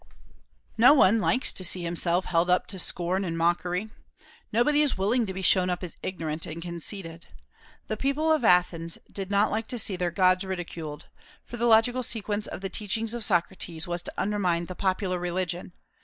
[0.79, 3.91] No one likes to see himself held up to scorn and mockery;
[4.51, 7.27] nobody is willing to be shown up as ignorant and conceited.
[7.85, 11.05] The people of Athens did not like to see their gods ridiculed,
[11.45, 15.71] for the logical sequence of the teachings of Socrates was to undermine the popular religion.